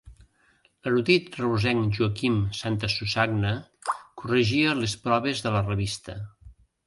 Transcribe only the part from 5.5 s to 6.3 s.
la revista.